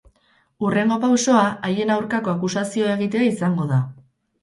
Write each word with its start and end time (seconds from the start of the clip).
Hurrengo 0.63 0.97
pausoa, 1.03 1.45
haien 1.69 1.93
aurkako 1.99 2.35
akusazioa 2.35 2.99
egitea 2.99 3.31
izango 3.33 3.73
da. 3.77 3.83